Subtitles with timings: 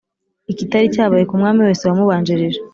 [0.51, 2.59] ikitari cyabaye ku mwami wese wamubanjirije.